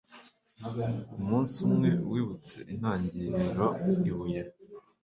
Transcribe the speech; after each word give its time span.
Umunsi 1.19 1.55
umwe 1.67 1.89
wibutse 2.11 2.57
intangiriroibuye 2.73 4.41